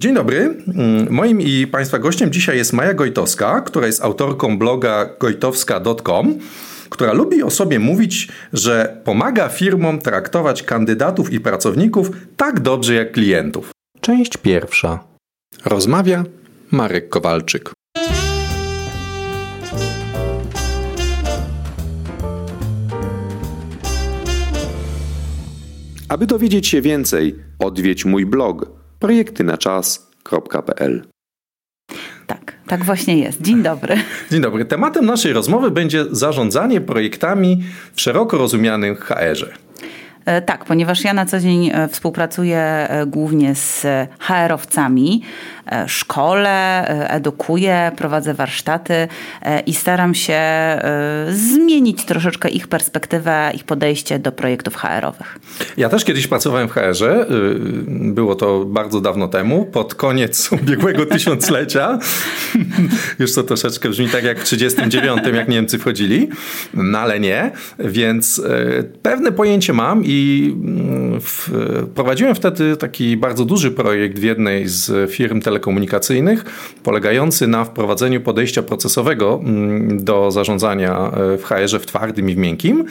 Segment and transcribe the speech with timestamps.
[0.00, 0.38] Dzień dobry.
[0.74, 6.38] Mm, moim i Państwa gościem dzisiaj jest Maja Gojtowska, która jest autorką bloga gojtowska.com,
[6.90, 13.12] która lubi o sobie mówić, że pomaga firmom traktować kandydatów i pracowników tak dobrze jak
[13.12, 13.70] klientów.
[14.00, 15.04] Część pierwsza.
[15.64, 16.24] Rozmawia
[16.70, 17.72] Marek Kowalczyk.
[26.08, 31.02] Aby dowiedzieć się więcej, odwiedź mój blog projektynaczas.pl.
[32.26, 33.42] Tak, tak właśnie jest.
[33.42, 33.96] Dzień dobry.
[34.30, 34.64] Dzień dobry.
[34.64, 37.62] Tematem naszej rozmowy będzie zarządzanie projektami
[37.94, 39.46] w szeroko rozumianym HR-ze.
[40.24, 43.86] E, tak, ponieważ ja na co dzień e, współpracuję e, głównie z
[44.18, 45.22] HR-owcami,
[45.86, 49.08] szkole, edukuję, prowadzę warsztaty
[49.66, 50.40] i staram się
[51.30, 55.38] zmienić troszeczkę ich perspektywę, ich podejście do projektów HR-owych.
[55.76, 57.26] Ja też kiedyś pracowałem w HR-ze.
[57.88, 61.98] Było to bardzo dawno temu, pod koniec ubiegłego tysiąclecia.
[63.18, 66.28] Już to troszeczkę brzmi tak jak w 39, jak Niemcy wchodzili,
[66.74, 67.50] no ale nie.
[67.78, 68.42] Więc
[69.02, 71.20] pewne pojęcie mam i mm,
[71.94, 75.59] prowadziłem wtedy taki bardzo duży projekt w jednej z firm telekomunikacyjnych,
[76.82, 82.38] polegający na wprowadzeniu podejścia procesowego mm, do zarządzania e, w HR-ze w twardym i w
[82.38, 82.84] miękkim.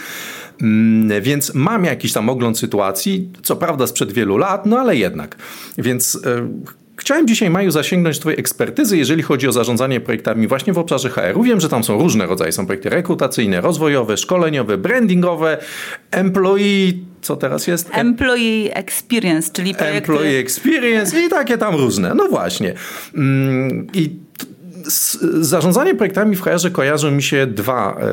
[0.61, 5.35] Mm, więc mam jakiś tam ogląd sytuacji, co prawda sprzed wielu lat, no ale jednak.
[5.77, 6.47] Więc e,
[6.99, 11.43] Chciałem dzisiaj, Maju, zasięgnąć Twojej ekspertyzy, jeżeli chodzi o zarządzanie projektami właśnie w obszarze HR-u.
[11.43, 12.51] Wiem, że tam są różne rodzaje.
[12.51, 15.57] Są projekty rekrutacyjne, rozwojowe, szkoleniowe, brandingowe,
[16.11, 17.89] employee, co teraz jest?
[17.93, 20.11] Employee Experience, czyli projekty...
[20.11, 22.13] Employee Experience i takie tam różne.
[22.15, 22.73] No właśnie.
[23.15, 24.28] Mm, I
[25.41, 28.05] zarządzanie projektami w HR-ze kojarzą mi się dwa, e,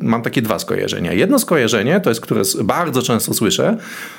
[0.00, 1.12] mam takie dwa skojarzenia.
[1.12, 3.76] Jedno skojarzenie, to jest, które bardzo często słyszę,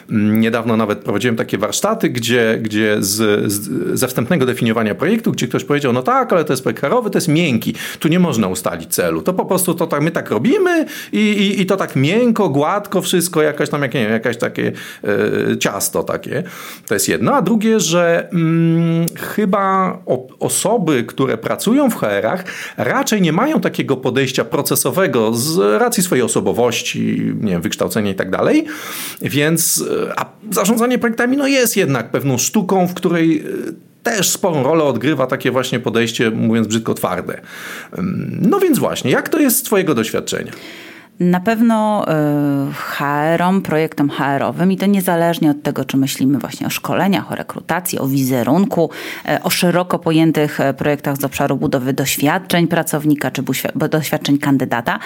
[0.10, 5.48] mm, niedawno nawet prowadziłem takie warsztaty, gdzie, gdzie z, z, ze wstępnego definiowania projektu, gdzie
[5.48, 8.48] ktoś powiedział, no tak, ale to jest projekt HR-owy, to jest miękki, tu nie można
[8.48, 11.96] ustalić celu, to po prostu to tak, my tak robimy i, i, i to tak
[11.96, 14.72] miękko, gładko wszystko, jakaś tam, jak, nie wiem, jakaś takie
[15.04, 16.44] e, ciasto takie,
[16.88, 22.44] to jest jedno, a drugie, że mm, chyba o, osoby, które pracują w HR-ach
[22.78, 28.32] raczej nie mają takiego podejścia procesowego z racji swojej osobowości, nie wiem, wykształcenia i tak
[28.32, 28.66] dalej.
[29.22, 33.44] Więc e, a zarządzanie projektami no jest jednak pewną sztuką, w której e,
[34.04, 37.42] też sporą rolę odgrywa takie właśnie podejście, mówiąc brzydko, twarde.
[38.42, 40.52] No więc właśnie, jak to jest z Twojego doświadczenia?
[41.20, 42.06] Na pewno
[42.70, 47.36] y, HR-om, projektom HR-owym i to niezależnie od tego, czy myślimy właśnie o szkoleniach, o
[47.36, 48.90] rekrutacji, o wizerunku,
[49.30, 53.44] y, o szeroko pojętych y, projektach z obszaru budowy doświadczeń pracownika czy
[53.90, 55.00] doświadczeń kandydata.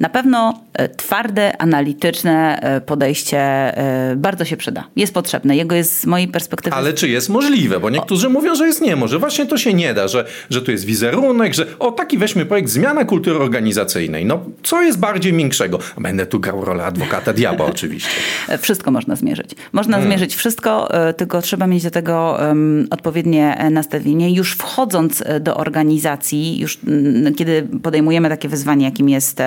[0.00, 0.60] Na pewno
[0.96, 3.72] twarde, analityczne podejście
[4.16, 4.84] bardzo się przyda.
[4.96, 5.56] Jest potrzebne.
[5.56, 6.76] Jego jest z mojej perspektywy...
[6.76, 7.80] Ale czy jest możliwe?
[7.80, 8.30] Bo niektórzy o...
[8.30, 9.20] mówią, że jest niemożliwe.
[9.20, 12.68] Właśnie to się nie da, że, że tu jest wizerunek, że o taki weźmy projekt
[12.68, 14.26] zmiana kultury organizacyjnej.
[14.26, 15.78] No co jest bardzo bardziej miększego.
[15.98, 18.10] Będę tu grał rolę adwokata diabła oczywiście.
[18.58, 19.50] Wszystko można zmierzyć.
[19.72, 20.10] Można hmm.
[20.10, 24.34] zmierzyć wszystko, e, tylko trzeba mieć do tego um, odpowiednie e, nastawienie.
[24.34, 29.38] Już wchodząc e, do organizacji, już m, kiedy podejmujemy takie wyzwanie, jakim jest,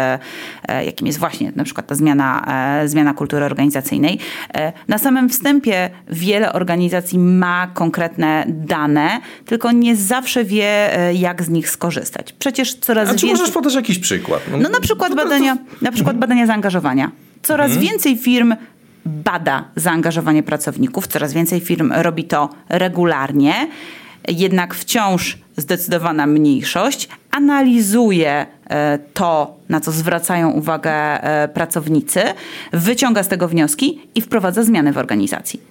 [0.86, 2.46] jakim jest właśnie na przykład ta zmiana,
[2.86, 4.20] zmiana kultury organizacyjnej,
[4.88, 11.70] na samym wstępie wiele organizacji ma konkretne dane, tylko nie zawsze wie, jak z nich
[11.70, 12.34] skorzystać.
[12.34, 13.40] Przecież coraz A czy więcej...
[13.40, 14.42] możesz podać jakiś przykład?
[14.52, 17.12] No, no na przykład badania badania, na przykład badania zaangażowania.
[17.42, 17.88] Coraz mhm.
[17.88, 18.56] więcej firm
[19.06, 23.68] bada zaangażowanie pracowników, coraz więcej firm robi to regularnie,
[24.28, 32.22] jednak wciąż zdecydowana mniejszość analizuje e, to, na co zwracają uwagę e, pracownicy,
[32.74, 35.62] wyciąga z tego wnioski i wprowadza zmiany w organizacji.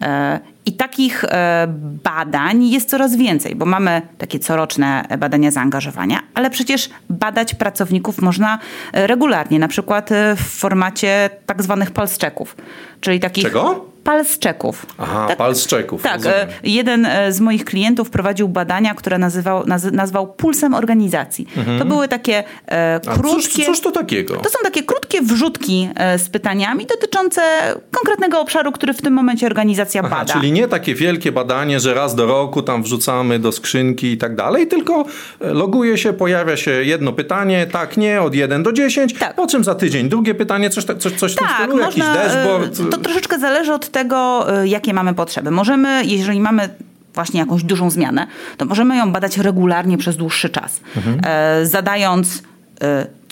[0.00, 1.66] E, I takich e,
[2.04, 8.58] badań jest coraz więcej, bo mamy takie coroczne badania zaangażowania, ale przecież badać pracowników można
[8.92, 12.56] e, regularnie, na przykład w formacie tak zwanych pulse checków,
[13.00, 13.44] czyli takich...
[13.44, 13.84] Czego?
[14.08, 14.86] Pals czeków.
[14.98, 16.02] Aha, tak, pals czeków.
[16.02, 16.48] Tak, rozumiem.
[16.62, 21.46] jeden e, z moich klientów prowadził badania, które nazywał, nazwał pulsem organizacji.
[21.56, 21.78] Mhm.
[21.78, 23.62] To były takie e, krótkie...
[23.62, 24.36] A cóż, cóż to takiego?
[24.36, 27.42] To są takie krótkie wrzutki e, z pytaniami dotyczące
[27.90, 30.32] konkretnego obszaru, który w tym momencie organizacja Aha, bada.
[30.32, 34.36] Czyli nie takie wielkie badanie, że raz do roku tam wrzucamy do skrzynki i tak
[34.36, 35.04] dalej, tylko
[35.40, 39.34] e, loguje się, pojawia się jedno pytanie, tak, nie, od 1 do 10, tak.
[39.34, 42.04] po czym za tydzień drugie pytanie, coś, coś, coś tak, w tym tak, stylu, można,
[42.04, 42.90] jakiś dashboard.
[42.90, 45.50] To troszeczkę zależy od tego, tego, y, jakie mamy potrzeby.
[45.50, 46.68] Możemy, jeżeli mamy
[47.14, 51.20] właśnie jakąś dużą zmianę, to możemy ją badać regularnie przez dłuższy czas, mhm.
[51.66, 52.42] zadając y,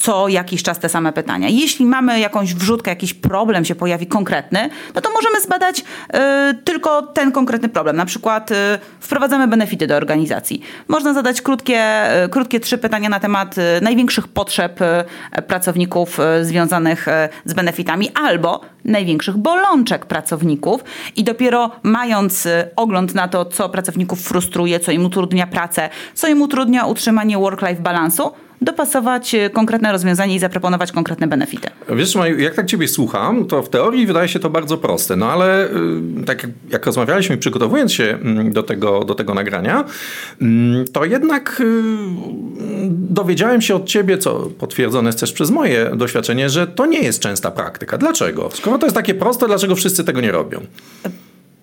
[0.06, 1.49] co jakiś czas te same pytania.
[1.49, 5.85] Jeśli mamy jakąś wrzutkę, jakiś problem się pojawi konkretny, no to możemy zbadać y,
[6.64, 7.97] tylko ten konkretny problem.
[7.97, 8.55] Na przykład y,
[9.00, 10.62] wprowadzamy benefity do organizacji.
[10.88, 11.82] Można zadać krótkie,
[12.25, 17.06] y, krótkie trzy pytania na temat y, największych potrzeb y, pracowników y, związanych
[17.44, 20.85] z benefitami albo największych bolączek pracowników
[21.17, 26.43] i dopiero mając ogląd na to, co pracowników frustruje, co im utrudnia pracę, co im
[26.43, 31.69] utrudnia utrzymanie work-life balansu, dopasować y, konkretne rozwiązanie i zaproponować konkretne benefity.
[31.88, 35.32] Wiesz, Maju, jak tak ciebie słucham, to w teorii wydaje się to bardzo proste, no
[35.32, 39.85] ale y, tak jak- rozmawialiśmy przygotowując się mm, do tego, do tego nagrania,
[40.43, 41.64] mm, to jednak y,
[42.91, 47.20] dowiedziałem się od ciebie, co potwierdzone jest też przez moje doświadczenie, że to nie jest
[47.20, 47.99] częsta praktyka.
[47.99, 48.50] Dlaczego?
[48.52, 50.61] Skoro to jest takie proste, dlaczego wszyscy tego nie robią?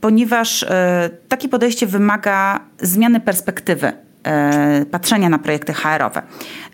[0.01, 3.93] ponieważ e, takie podejście wymaga zmiany perspektywy e,
[4.91, 6.21] patrzenia na projekty HR-owe.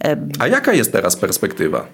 [0.04, 1.86] E, A jaka jest teraz perspektywa?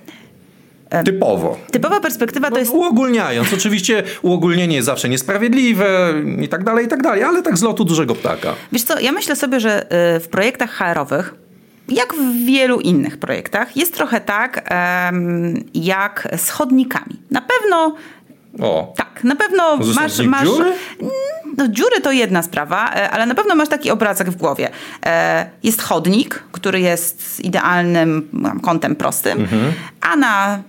[1.05, 1.57] Typowo.
[1.71, 7.01] typowa perspektywa to jest Uogólniając, oczywiście uogólnienie jest zawsze niesprawiedliwe i tak dalej, i tak
[7.01, 8.53] dalej, ale tak z lotu dużego ptaka.
[8.71, 9.83] Wiesz co, ja myślę sobie, że
[10.15, 11.33] y, w projektach HR-owych,
[11.89, 14.69] jak w wielu innych projektach, jest trochę tak
[15.73, 17.19] jak z chodnikami.
[17.31, 17.95] Na pewno
[18.61, 20.43] O, tak, na pewno masz, masz.
[20.47, 20.73] dziury?
[21.57, 24.69] No, dziury to jedna sprawa, e, ale na pewno masz taki obrazek w głowie.
[25.05, 28.29] E, Jest chodnik, który jest idealnym
[28.63, 29.73] kątem prostym, Mhm.
[30.01, 30.59] a na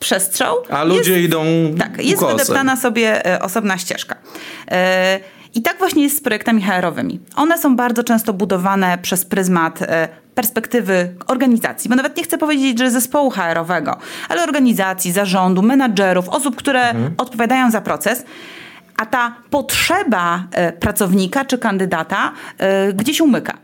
[0.00, 0.56] przestrzał.
[0.70, 1.44] a ludzie jest, idą
[1.78, 4.16] Tak, jest wydeptana sobie e, osobna ścieżka.
[5.54, 7.20] I tak właśnie jest z projektami HR-owymi.
[7.36, 9.78] One są bardzo często budowane przez pryzmat
[10.34, 13.96] perspektywy organizacji, bo nawet nie chcę powiedzieć, że zespołu HR-owego,
[14.28, 17.14] ale organizacji, zarządu, menadżerów, osób, które Mhm.
[17.18, 18.24] odpowiadają za proces.
[18.96, 23.54] A ta potrzeba e, pracownika czy kandydata e, gdzieś umyka.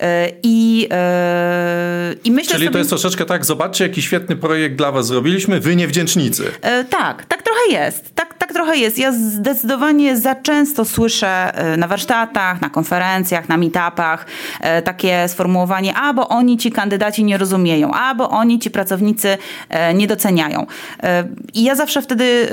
[0.00, 2.72] E, I, e, i myślę Czyli sobie...
[2.72, 6.44] to jest troszeczkę tak, zobaczcie jaki świetny projekt dla was zrobiliśmy, wy niewdzięcznicy.
[6.62, 8.14] E, tak, tak trochę jest.
[8.14, 8.98] Tak, tak trochę jest.
[8.98, 14.26] Ja zdecydowanie za często słyszę na warsztatach, na konferencjach, na meetupach
[14.84, 19.38] takie sformułowanie, a bo oni ci kandydaci nie rozumieją, a bo oni ci pracownicy
[19.94, 20.66] nie doceniają.
[21.54, 22.48] I ja zawsze wtedy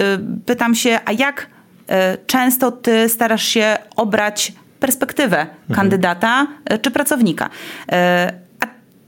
[0.45, 1.47] pytam się, a jak
[2.27, 7.49] często ty starasz się obrać perspektywę kandydata e, czy pracownika?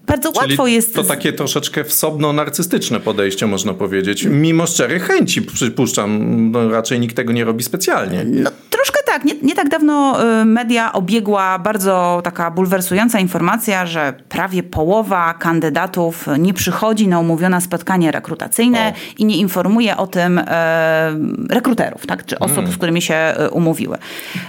[0.09, 0.95] Bardzo Czyli łatwo jest...
[0.95, 4.23] to takie troszeczkę wsobno-narcystyczne podejście, można powiedzieć.
[4.23, 8.23] Mimo szczerych chęci, przypuszczam, no, raczej nikt tego nie robi specjalnie.
[8.25, 9.25] No, troszkę tak.
[9.25, 16.25] Nie, nie tak dawno y, media obiegła bardzo taka bulwersująca informacja, że prawie połowa kandydatów
[16.39, 18.99] nie przychodzi na umówione spotkanie rekrutacyjne O.
[19.17, 21.15] i nie informuje o tym e,
[21.49, 22.25] rekruterów, tak?
[22.25, 22.71] czy osób, Mm.
[22.71, 23.97] z którymi się e, umówiły.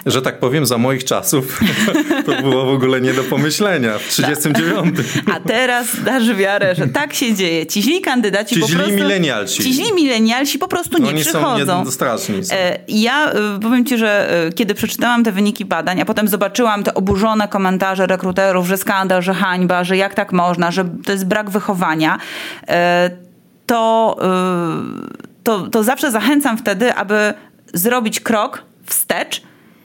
[0.06, 1.60] Że tak powiem, za moich czasów
[2.26, 3.98] to było w ogóle nie do pomyślenia.
[3.98, 4.96] W 39.
[5.34, 7.66] A teraz dasz wiarę, że tak się dzieje.
[7.66, 8.94] Ci źli kandydaci Ci po źli prostu...
[8.94, 9.62] milenialsi.
[9.62, 11.84] Ci źli milenialsi po prostu nie Oni są przychodzą.
[11.84, 12.44] nie, straszni.
[12.44, 12.54] Są.
[12.54, 16.82] E, Ja y, powiem ci, że y, kiedy przeczytałam te wyniki badań, a potem zobaczyłam
[16.82, 21.26] te oburzone komentarze rekruterów, że skandal, że hańba, że jak tak można, że to jest
[21.26, 22.18] brak wychowania,
[22.68, 23.10] e,
[23.66, 24.16] to,
[25.44, 27.34] to, to zawsze zachęcam wtedy, aby
[27.74, 29.42] zrobić krok wstecz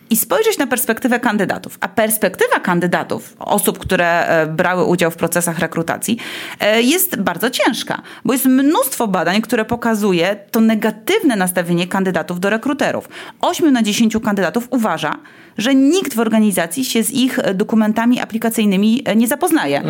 [0.09, 1.77] i spojrzeć na perspektywę kandydatów.
[1.81, 6.17] A perspektywa kandydatów, osób, które e, brały udział w procesach rekrutacji,
[6.59, 12.49] e, jest bardzo ciężka, bo jest mnóstwo badań, które pokazuje to negatywne nastawienie kandydatów do
[12.49, 13.09] rekruterów.
[13.41, 15.17] 8 na 10 kandydatów uważa,
[15.57, 19.83] że nikt w organizacji się z ich dokumentami aplikacyjnymi e, nie zapoznaje.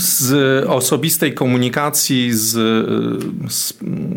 [0.00, 2.50] Z osobistej komunikacji z,
[3.52, 3.74] z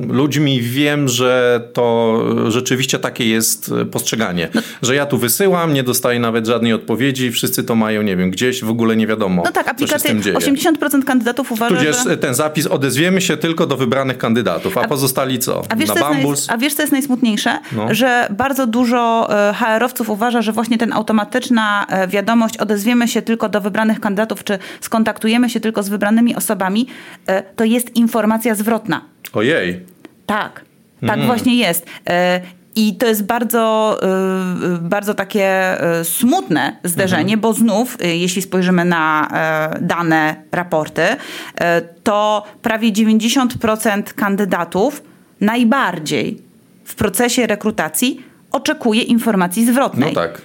[0.07, 2.19] ludźmi wiem, że to
[2.51, 4.49] rzeczywiście takie jest postrzeganie.
[4.53, 4.61] No.
[4.81, 8.63] Że ja tu wysyłam, nie dostaję nawet żadnej odpowiedzi, wszyscy to mają, nie wiem, gdzieś,
[8.63, 9.67] w ogóle nie wiadomo, No tak,
[10.21, 10.37] dzieje.
[10.37, 12.17] 80% kandydatów uważa, Tudzież że...
[12.17, 15.61] ten zapis odezwiemy się tylko do wybranych kandydatów, a, pozostali co?
[15.69, 16.49] A wiesz, Na co jest bambus?
[16.49, 17.59] a wiesz, co jest najsmutniejsze?
[17.71, 17.93] No.
[17.93, 23.49] Że bardzo dużo e, HR-owców uważa, że właśnie ten automatyczna e, wiadomość, odezwiemy się tylko
[23.49, 26.87] do wybranych kandydatów, czy skontaktujemy się tylko z wybranymi osobami,
[27.27, 29.01] e, to jest informacja zwrotna.
[29.33, 29.79] Ojej.
[30.25, 30.65] Tak,
[31.07, 31.85] tak właśnie jest.
[32.09, 32.41] E,
[32.75, 39.27] I to jest bardzo, e, bardzo takie smutne zderzenie, bo znów, jeśli spojrzymy na
[39.81, 41.01] dane, raporty,
[42.03, 45.03] to prawie 90% kandydatów
[45.41, 46.41] najbardziej
[46.85, 50.13] w procesie rekrutacji oczekuje informacji zwrotnej.
[50.13, 50.41] No tak.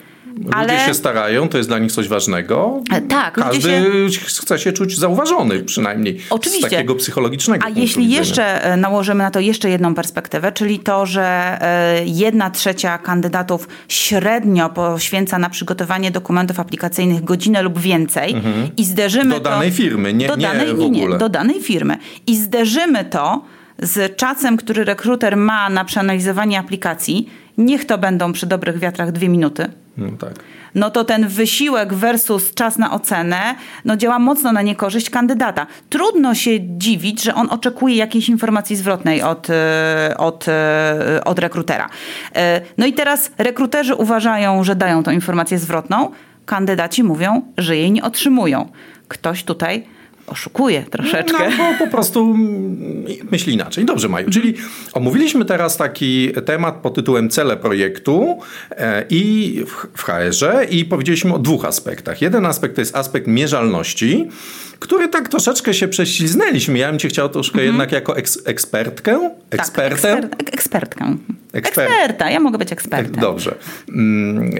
[0.52, 0.72] Ale...
[0.72, 2.82] Ludzie się starają, to jest dla nich coś ważnego.
[3.08, 3.34] Tak.
[3.34, 3.62] Każdy
[4.10, 4.20] się...
[4.26, 6.66] chce się czuć zauważony przynajmniej Oczywiście.
[6.66, 11.06] z takiego psychologicznego A jeśli jeszcze e, nałożymy na to jeszcze jedną perspektywę, czyli to,
[11.06, 18.70] że e, jedna trzecia kandydatów średnio poświęca na przygotowanie dokumentów aplikacyjnych godzinę lub więcej mhm.
[18.76, 22.36] i zderzymy do danej firmy, nie, do danej, nie, nie, nie, do danej firmy i
[22.36, 23.44] zderzymy to
[23.78, 29.28] z czasem, który rekruter ma na przeanalizowanie aplikacji, niech to będą przy dobrych wiatrach dwie
[29.28, 29.68] minuty.
[29.98, 30.34] No tak
[30.74, 35.66] no to ten wysiłek versus czas na ocenę no działa mocno na niekorzyść kandydata.
[35.90, 41.88] Trudno się dziwić, że on oczekuje jakiejś informacji zwrotnej od, e, od, e, od rekrutera.
[42.36, 46.10] E, no i teraz rekruterzy uważają, że dają tą informację zwrotną,
[46.46, 48.68] kandydaci mówią, że jej nie otrzymują.
[49.08, 49.86] Ktoś tutaj
[50.28, 51.50] oszukuje troszeczkę.
[51.50, 52.36] No, bo po prostu
[53.30, 53.84] myśli inaczej.
[53.84, 54.30] Dobrze, Maju.
[54.30, 54.54] Czyli
[54.92, 58.38] omówiliśmy teraz taki temat pod tytułem cele projektu
[58.70, 59.62] e, i
[59.94, 62.22] w HR-ze i powiedzieliśmy o dwóch aspektach.
[62.22, 64.28] Jeden aspekt to jest aspekt mierzalności,
[64.78, 66.78] który tak troszeczkę się prześliznęliśmy.
[66.78, 67.66] Ja bym cię chciał troszkę mhm.
[67.68, 70.16] jednak jako eks ekspertkę, ekspertę.
[70.22, 71.16] Tak, eksper ekspertkę.
[71.52, 73.20] Eksper Eksperta, ja mogę być ekspertem.
[73.20, 73.54] Dobrze.
[73.88, 74.50] Mm,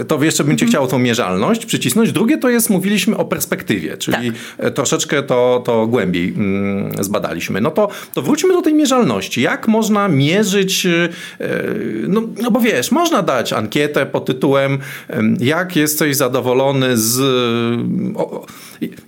[0.00, 0.70] e, to jeszcze bym cię mhm.
[0.70, 2.12] chciał tą mierzalność przycisnąć.
[2.12, 4.74] Drugie to jest, mówiliśmy o perspektywie, czyli tak.
[4.74, 7.60] troszeczkę to, to głębiej mm, zbadaliśmy.
[7.60, 9.42] No to, to wróćmy do tej mierzalności.
[9.42, 11.08] Jak można mierzyć, e,
[12.08, 14.78] no, no bo wiesz, można dać ankietę pod tytułem
[15.40, 17.20] jak jesteś zadowolony z...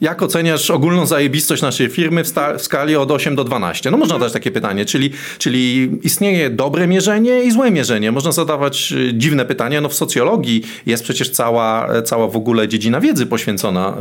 [0.01, 3.91] Jak oceniasz ogólną zajebistość naszej firmy w, w skali od 8 do 12?
[3.91, 4.27] No można mhm.
[4.27, 8.13] dać takie pytanie, czyli, czyli istnieje dobre mierzenie i złe mierzenie.
[8.13, 9.81] Można zadawać y, dziwne pytania.
[9.81, 13.95] No w socjologii jest przecież cała, cała w ogóle dziedzina wiedzy poświęcona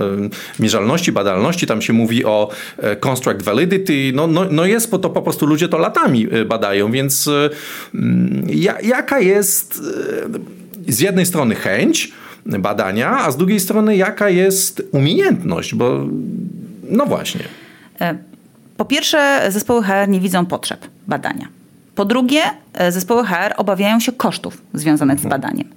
[0.60, 1.68] y, mierzalności, badalności.
[1.68, 2.50] Tam się mówi o
[2.94, 4.12] y, construct validity.
[4.14, 7.30] No, no, no jest, bo to po prostu ludzie to latami badają, więc
[7.96, 8.48] mm,
[8.84, 9.82] jaka jest
[10.88, 12.12] z jednej strony chęć,
[12.46, 16.06] badania, a z drugiej strony jaka jest umiejętność, bo
[16.90, 17.44] no właśnie.
[18.02, 18.18] E,
[18.78, 21.61] po pierwsze, zespoły HR nie widzą potrzeb badania.
[22.02, 22.42] Po drugie,
[22.74, 25.42] e, zespoły HR obawiają się kosztów związanych z mhm.
[25.42, 25.68] badaniem.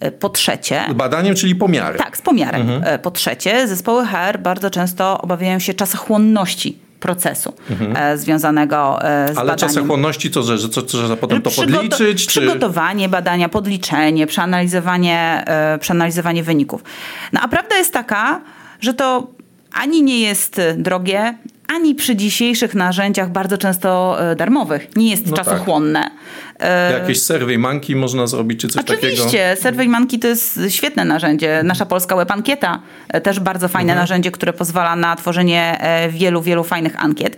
[0.00, 0.82] E, po trzecie.
[0.90, 1.98] Z badaniem, czyli pomiary.
[1.98, 2.70] Tak, z pomiarem.
[2.70, 2.98] Mhm.
[2.98, 7.96] Po trzecie, zespoły HR bardzo często obawiają się czasochłonności procesu mhm.
[7.96, 9.48] e, związanego e, z Ale badaniem.
[9.48, 12.26] Ale czasochłonności co, że, że, co, że potem to Przygoto podliczyć?
[12.26, 13.10] Przygotowanie czy...
[13.10, 16.84] badania, podliczenie, przeanalizowanie, e, przeanalizowanie wyników.
[17.32, 18.40] No a prawda jest taka,
[18.80, 19.26] że to
[19.72, 21.34] ani nie jest drogie,
[21.74, 26.10] ani przy dzisiejszych narzędziach bardzo często e, darmowych nie jest no czasochłonne.
[26.58, 26.68] Tak.
[27.00, 29.08] Jakieś survey monkey można zrobić, czy coś Oczywiście.
[29.08, 29.22] takiego?
[29.22, 31.62] Oczywiście, survey monkey to jest świetne narzędzie.
[31.64, 34.02] Nasza polska web ankieta, e, też bardzo fajne mhm.
[34.02, 37.36] narzędzie, które pozwala na tworzenie wielu, wielu fajnych ankiet.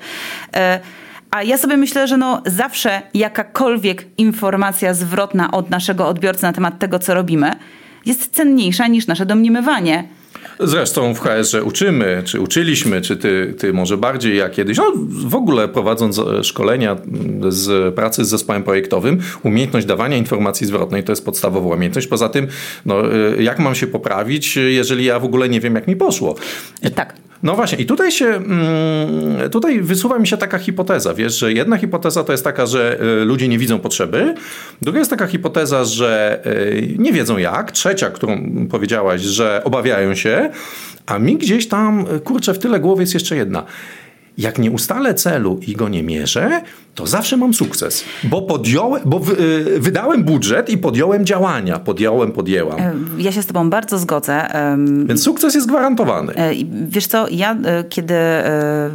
[1.31, 6.79] A ja sobie myślę, że no zawsze jakakolwiek informacja zwrotna od naszego odbiorcy na temat
[6.79, 7.53] tego, co robimy,
[8.07, 10.05] jest cenniejsza niż nasze domniemywanie.
[10.61, 15.35] Zresztą w HR uczymy, czy uczyliśmy, czy ty, ty może bardziej jak kiedyś, no w
[15.35, 16.97] ogóle prowadząc e, szkolenia
[17.49, 22.07] z pracy z zespołem projektowym, umiejętność dawania informacji zwrotnej to jest podstawowa umiejętność.
[22.07, 22.47] Poza tym,
[22.87, 26.35] no, e, jak mam się poprawić, jeżeli ja w ogóle nie wiem, jak mi poszło.
[26.83, 26.91] I...
[26.91, 27.15] Tak.
[27.43, 31.79] No właśnie, i tutaj się, mm, tutaj wysuwa mi się taka hipoteza, wiesz, że jedna
[31.79, 34.35] hipoteza to jest taka, że e, ludzie nie widzą potrzeby,
[34.83, 36.41] druga jest taka hipoteza, że
[36.99, 38.39] nie wiedzą jak, trzecia, którą
[38.71, 40.32] powiedziałaś, że obawiają się,
[41.07, 43.65] a mi gdzieś tam, kurczę, w tyle głowy jest jeszcze jedna.
[44.39, 46.63] Jak nie ustalę celu i go nie mierzę,
[46.95, 52.79] to zawsze mam sukces, bo podjąłem, bo y, wydałem budżet i podjąłem działania, podjąłem, podjęłam.
[53.19, 54.47] Ja się z tobą bardzo zgodzę.
[55.07, 56.35] Więc sukces jest gwarantowany.
[56.35, 56.51] E,
[56.89, 58.91] wiesz co, ja e, kiedy e,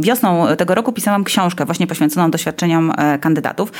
[0.00, 3.72] wiosną tego roku pisałam książkę właśnie poświęconą doświadczeniom kandydatów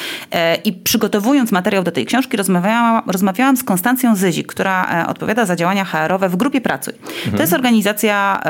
[0.65, 5.85] i przygotowując materiał do tej książki rozmawiałam, rozmawiałam z Konstancją Zyzik, która odpowiada za działania
[5.85, 6.95] HR-owe w Grupie Pracuj.
[6.95, 7.37] Mhm.
[7.37, 8.43] To jest organizacja,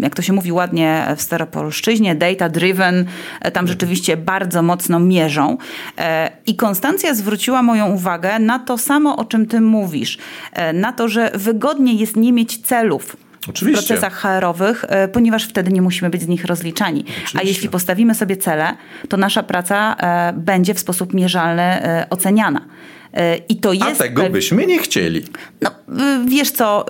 [0.00, 3.04] jak to się mówi ładnie w Staropolszczyźnie, data driven,
[3.56, 5.58] tam rzeczywiście bardzo mocno mierzą.
[5.98, 10.18] E, I Konstancja zwróciła moją uwagę na to samo, o czym ty mówisz.
[10.52, 13.16] E, na to, że wygodniej jest nie mieć celów.
[13.48, 13.84] Oczywiście.
[13.84, 17.00] w procesach HR-owych, e, ponieważ wtedy nie musimy być z nich rozliczani.
[17.00, 17.38] Oczywiście.
[17.38, 18.76] A jeśli postawimy sobie cele,
[19.08, 19.96] to nasza praca
[20.34, 21.62] będzie w sposób mierzalny
[22.10, 22.60] oceniana.
[23.48, 24.00] I to jest.
[24.00, 25.22] A tego byśmy nie chcieli.
[25.60, 25.70] No,
[26.26, 26.86] wiesz co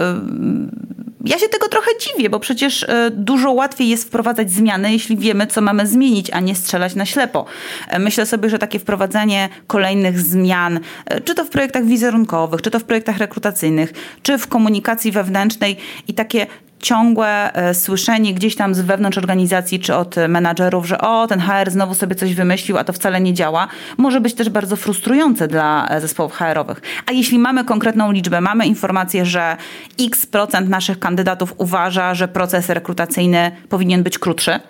[1.27, 5.47] ja się tego trochę dziwię, bo przecież e, dużo łatwiej jest wprowadzać zmiany, jeśli wiemy,
[5.47, 7.45] co mamy zmienić, a nie strzelać na ślepo.
[7.89, 12.71] E, myślę sobie, że takie wprowadzanie kolejnych zmian, e, czy to w projektach wizerunkowych, czy
[12.71, 13.93] to w projektach rekrutacyjnych,
[14.23, 15.77] czy w komunikacji wewnętrznej
[16.09, 16.47] i takie
[16.81, 21.71] ciągłe e, słyszenie gdzieś tam z wewnątrz organizacji czy od menadżerów, że o, ten HR
[21.71, 25.89] znowu sobie coś wymyślił, a to wcale nie działa, może być też bardzo frustrujące dla
[25.89, 26.83] e, zespołów HR-owych.
[27.07, 29.57] A jeśli mamy konkretną liczbę, mamy informację, że
[30.01, 34.61] x procent naszych kandydatów uważa, że proces rekrutacyjny powinien być krótszy,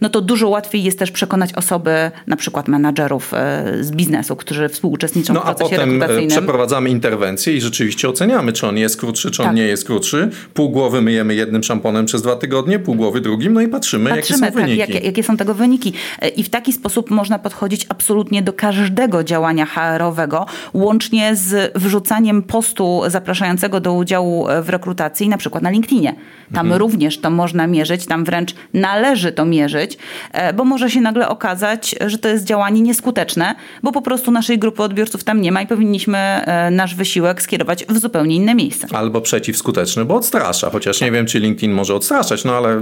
[0.00, 4.68] no to dużo łatwiej jest też przekonać osoby, na przykład menadżerów e, z biznesu, którzy
[4.68, 8.96] współuczestniczą no, w procesie a potem e, przeprowadzamy interwencję i rzeczywiście oceniamy, czy on jest
[8.96, 9.56] krótszy, czy on Tak.
[9.56, 10.30] nie jest krótszy.
[10.54, 14.46] Pół głowy myjemy jednym szamponem przez dwa tygodnie, pół głowy drugim, no i patrzymy, Patrzymy,
[14.46, 14.80] jakie są wyniki.
[14.80, 15.92] Tak, jakie, jakie są tego wyniki.
[16.22, 22.42] E, I w taki sposób można podchodzić absolutnie do każdego działania HR-owego, łącznie z wrzucaniem
[22.42, 26.14] postu zapraszającego do udziału w rekrutacji, na przykład na LinkedInie.
[26.54, 26.80] Tam Mhm.
[26.80, 29.85] również to można mierzyć, tam wręcz należy to mierzyć,
[30.32, 34.58] e, bo może się nagle okazać, że to jest działanie nieskuteczne, bo po prostu naszej
[34.58, 38.86] grupy odbiorców tam nie ma i powinniśmy e, nasz wysiłek skierować w zupełnie inne miejsce.
[38.92, 40.70] Albo przeciwskuteczny, bo odstrasza.
[40.70, 42.76] Chociaż nie wiem, czy LinkedIn może odstraszać, no ale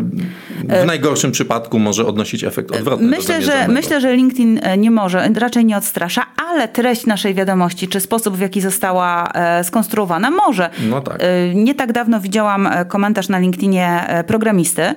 [0.83, 3.07] w najgorszym przypadku może odnosić efekt odwrotny.
[3.07, 7.35] E, Myślę że, myślę, że LinkedIn e, nie może, raczej nie odstrasza, ale treść naszej
[7.35, 10.71] wiadomości, czy sposób, w jaki została e, skonstruowana, może.
[10.89, 11.17] No tak.
[11.21, 14.95] E, Nie tak dawno widziałam e, komentarz na LinkedInie e, programisty, e,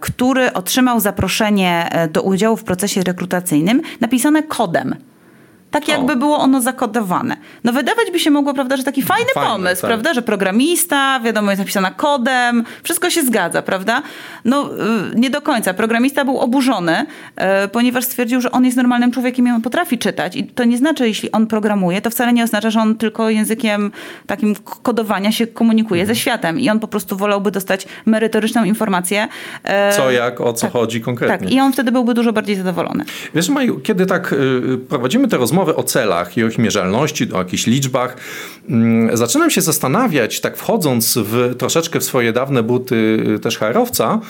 [0.00, 4.94] który otrzymał zaproszenie e, do udziału w procesie rekrutacyjnym napisane kodem.
[5.80, 7.36] Tak jakby było ono zakodowane.
[7.64, 9.88] No wydawać by się mogło, prawda, że taki fajny Fajne, pomysł, tak.
[9.90, 14.02] prawda, że programista, wiadomo, jest napisana kodem, wszystko się zgadza, prawda?
[14.44, 15.74] No y, nie do końca.
[15.74, 17.06] Programista był oburzony,
[17.64, 20.36] y, ponieważ stwierdził, że on jest normalnym człowiekiem i on potrafi czytać.
[20.36, 23.92] I to nie znaczy, jeśli on programuje, to wcale nie oznacza, że on tylko językiem
[24.26, 26.16] takim kodowania się komunikuje Mhm.
[26.16, 26.60] ze światem.
[26.60, 29.28] I on po prostu wolałby dostać merytoryczną informację.
[29.64, 31.38] e, Co, jak, o co chodzi konkretnie.
[31.48, 33.04] Tak, i on wtedy byłby dużo bardziej zadowolony.
[33.34, 37.38] Wiesz, Maju, kiedy tak y, prowadzimy te rozmowy o celach i o ich mierzalności, o
[37.38, 38.16] jakichś liczbach,
[38.68, 42.96] mm, zaczynam się zastanawiać, tak wchodząc w, troszeczkę w swoje dawne buty
[43.36, 44.20] y, też HR-owca,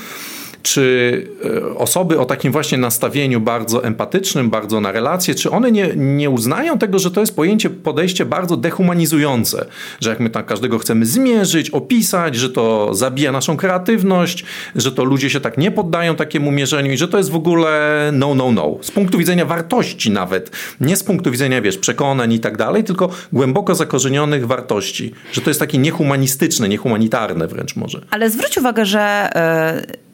[0.67, 5.89] czy y, osoby o takim właśnie nastawieniu bardzo empatycznym, bardzo na relacje, czy one nie,
[5.97, 9.67] nie uznają tego, że to jest pojęcie, podejście bardzo dehumanizujące,
[10.01, 14.45] że jak my tak każdego chcemy zmierzyć, opisać, że to zabija naszą kreatywność,
[14.75, 18.11] że to ludzie się tak nie poddają takiemu mierzeniu i że to jest w ogóle
[18.13, 18.79] no, no, no.
[18.81, 23.09] Z punktu widzenia wartości nawet, nie z punktu widzenia, wiesz, przekonań i tak dalej, tylko
[23.33, 28.01] głęboko zakorzenionych wartości, że to jest takie niehumanistyczne, niehumanitarne wręcz może.
[28.11, 30.06] Ale zwróć uwagę, że e,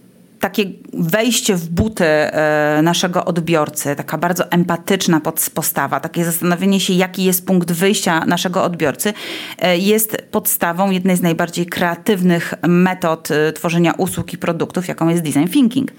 [0.42, 5.20] takie wejście w buty e, naszego odbiorcy, taka bardzo empatyczna
[5.54, 9.12] postawa, takie zastanowienie się, jaki jest punkt wyjścia naszego odbiorcy,
[9.58, 15.22] e, jest podstawą jednej z najbardziej kreatywnych metod e, tworzenia usług i produktów, jaką jest
[15.22, 15.90] design thinking.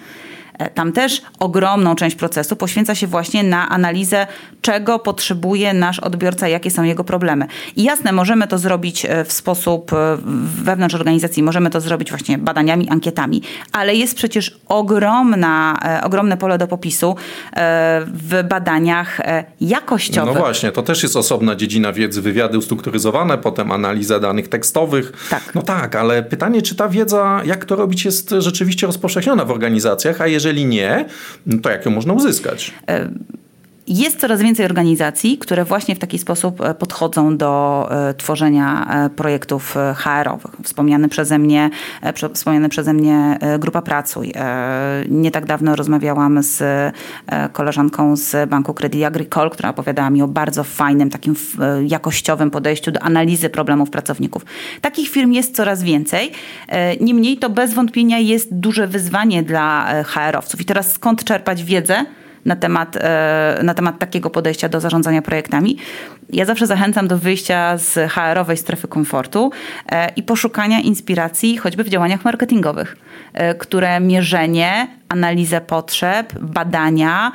[0.60, 4.28] E, Tam też ogromną część procesu poświęca się właśnie na analizę,
[4.62, 7.48] czego potrzebuje nasz odbiorca, jakie są jego problemy.
[7.76, 10.18] I jasne, możemy to zrobić e, w sposób e,
[10.64, 16.68] wewnątrz organizacji, możemy to zrobić właśnie badaniami, ankietami, ale jest przecież ogromna, ogromne pole do
[16.68, 17.16] popisu
[18.08, 20.34] w badaniach e, jakościowych.
[20.34, 25.12] No właśnie, to też jest osobna dziedzina wiedzy, wywiady ustrukturyzowane, potem analiza danych tekstowych.
[25.30, 25.56] Tak.
[25.56, 30.22] No tak, ale pytanie, czy ta wiedza, jak to robić, jest rzeczywiście rozpowszechniona w organizacjach,
[30.22, 31.06] a jeżeli nie,
[31.46, 32.74] no to jak ją można uzyskać?
[33.88, 39.10] Jest coraz więcej organizacji, które właśnie w taki sposób e, podchodzą do e, tworzenia e,
[39.10, 40.52] projektów HR-owych.
[40.64, 41.70] Wspomniany przeze mnie,
[42.34, 44.34] wspomniany przeze mnie Grupa Pracuj.
[45.10, 46.64] Nie tak dawno rozmawiałam z
[47.54, 51.36] koleżanką z Banku Credit Agricole, która opowiadała mi o bardzo fajnym, takim
[51.88, 54.46] jakościowym podejściu do analizy problemów pracowników.
[54.82, 56.32] Takich firm jest coraz więcej.
[57.02, 60.62] Niemniej to bez wątpienia jest duże wyzwanie dla HR-owców.
[60.62, 62.06] I teraz skąd czerpać wiedzę?
[62.46, 65.78] Na temat, e, na temat takiego podejścia do zarządzania projektami.
[66.30, 69.52] Ja zawsze zachęcam do wyjścia z HR-owej strefy komfortu
[69.90, 72.98] e, i poszukania inspiracji choćby w działaniach marketingowych,
[73.34, 77.32] e, które mierzenie, analizę potrzeb, badania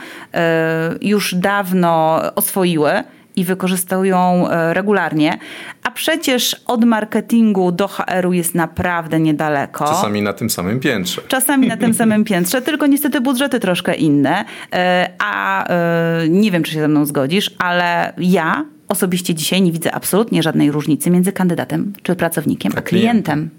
[1.01, 2.91] już dawno oswoiły
[3.39, 5.39] i wykorzystują e, regularnie,
[5.83, 9.85] a przecież od marketingu do HR-u jest naprawdę niedaleko.
[9.85, 11.23] Czasami na tym samym piętrze.
[11.29, 14.45] Czasami na tym samym piętrze, tylko niestety budżety troszkę inne.
[14.73, 19.73] E, A e, nie wiem, czy się ze mną zgodzisz, ale ja osobiście dzisiaj nie
[19.73, 23.51] widzę absolutnie żadnej różnicy między kandydatem czy pracownikiem, a klientem.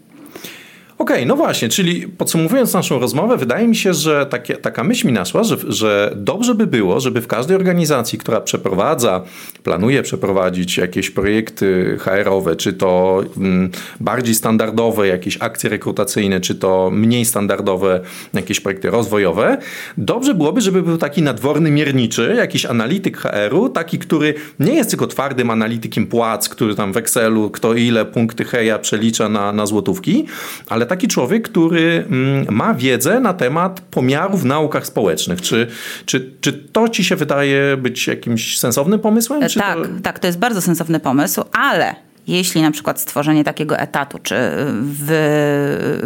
[0.99, 5.13] Okej, no właśnie, czyli podsumowując naszą rozmowę, wydaje mi się, że takie, taka myśl mi
[5.13, 9.23] naszła, że, że dobrze by było, żeby w każdej organizacji, która przeprowadza,
[9.63, 16.89] planuje przeprowadzić jakieś projekty HR-owe, czy to mm, bardziej standardowe, jakieś akcje rekrutacyjne, czy to
[16.93, 17.99] mniej standardowe,
[18.33, 19.57] jakieś projekty rozwojowe,
[19.97, 25.07] dobrze byłoby, żeby był taki nadworny mierniczy, jakiś analityk HR-u, taki, który nie jest tylko
[25.07, 30.25] twardym analitykiem płac, który tam w Excelu kto ile punkty heja przelicza na, na złotówki,
[30.67, 35.41] ale taki człowiek, który mm, ma wiedzę na temat pomiarów w naukach społecznych.
[35.41, 35.67] Czy,
[36.05, 39.49] czy, czy to ci się wydaje być jakimś sensownym pomysłem?
[39.49, 39.83] Czy tak, to...
[40.03, 44.35] tak, to jest bardzo sensowny pomysł, ale jeśli na przykład stworzenie takiego etatu, czy
[44.81, 45.19] wy,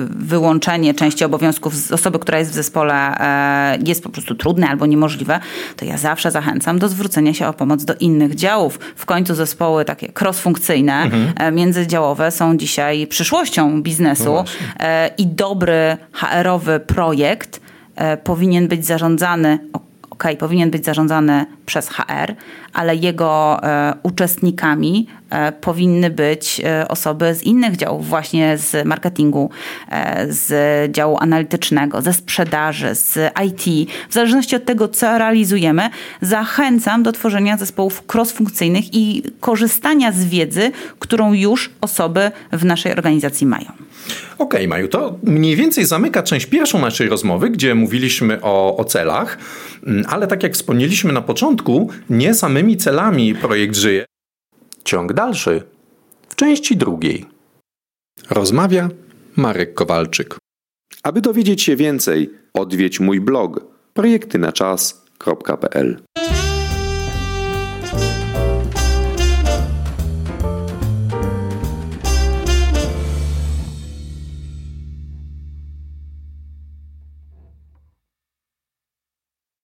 [0.10, 4.86] wyłączenie części obowiązków z osoby, która jest w zespole e, jest po prostu trudne albo
[4.86, 5.40] niemożliwe,
[5.76, 8.80] to ja zawsze zachęcam do zwrócenia się o pomoc do innych działów.
[8.96, 11.34] W końcu zespoły takie cross-funkcyjne, mhm.
[11.38, 14.46] E, międzydziałowe są dzisiaj przyszłością biznesu no
[15.18, 17.62] i dobry HR-owy projekt
[18.24, 19.60] powinien być zarządzany
[20.14, 22.36] ok, powinien być zarządzany przez HR,
[22.74, 25.23] ale jego e, uczestnikami e,
[25.62, 29.50] powinny być e, osoby z innych działów, właśnie z marketingu,
[29.90, 30.52] e, z
[30.92, 33.90] działu analitycznego, ze sprzedaży, z IT.
[34.10, 35.90] W zależności od tego, co realizujemy,
[36.22, 43.48] zachęcam do tworzenia zespołów cross-funkcyjnych i korzystania z wiedzy, którą już osoby w naszej organizacji
[43.48, 43.72] mają.
[44.38, 48.84] Okej, okay, Maju, to mniej więcej zamyka część pierwszą naszej rozmowy, gdzie mówiliśmy o, o
[48.84, 49.38] celach,
[49.88, 54.06] mm, ale tak jak wspomnieliśmy na początku, nie samymi celami projekt żyje.
[54.84, 55.64] Ciąg dalszy
[56.30, 57.26] w części drugiej.
[58.30, 58.90] Rozmawia
[59.36, 60.38] Marek Kowalczyk.
[61.04, 63.62] Aby dowiedzieć się więcej, odwiedź mój blog
[63.94, 66.04] projektynaczas.pl.